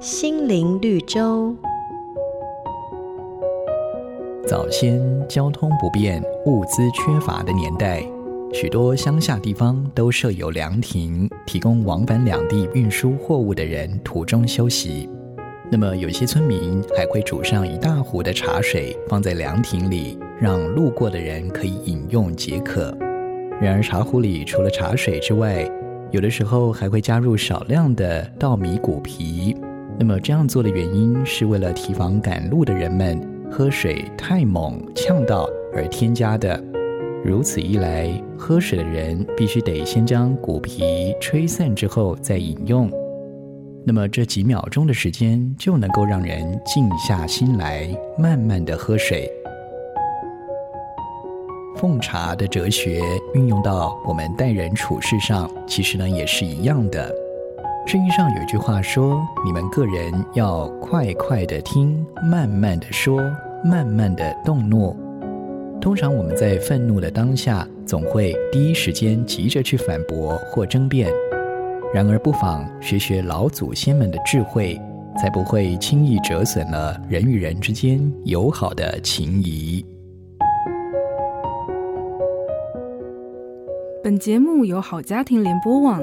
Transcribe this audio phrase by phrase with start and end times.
[0.00, 1.52] 心灵绿洲。
[4.46, 8.00] 早先交通不便、物资缺乏的年代，
[8.52, 15.10] 许多乡下地方都设有凉亭，提供往返两地运输货物的人途中休息。
[15.68, 22.96] 那么，有些村民还会煮上一大壶的茶水，放在凉亭里，让路过的人可以饮用解渴。
[23.60, 25.68] 然而，茶壶里除了茶水之外，
[26.12, 29.56] 有的时候还会加入少量的稻米谷皮。
[29.98, 33.20] 那么这样做的原因是为了提防赶路的人们
[33.50, 36.62] 喝水太猛呛到而添加的。
[37.24, 38.08] 如此一来，
[38.38, 42.88] 喝水的人必须得先将骨皮吹散之后再饮用。
[43.84, 49.28] 那么这几秒钟的时间就能够让人静下心来，慢慢的喝水。
[51.74, 53.02] 奉茶的哲学
[53.34, 57.12] 运用到我们待人处事上，其实呢也是一样的。
[57.88, 63.18] 圣经上有句话说：“你们个人要快快的听，慢慢的说，
[63.64, 64.94] 慢慢的动怒。”
[65.80, 71.10] 通常我们在愤怒的当下，总会第一时间急着去反驳或争辩。
[71.94, 74.78] 然而，不妨学学老祖先们的智慧，
[75.16, 79.82] 才不会轻易折损了人与人之间友好的情谊。
[84.04, 86.02] 本节目由好家庭联播网、